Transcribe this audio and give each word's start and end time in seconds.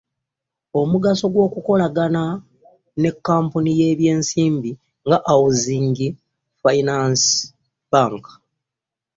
Omugaso 0.79 1.25
gw'okukolagana 1.33 2.23
ne 3.01 3.09
kkampuni 3.15 3.71
y'ebyensimbi 3.79 4.71
nga 5.07 5.17
Housing 5.29 5.95
finance 6.63 7.25
bank 7.91 8.23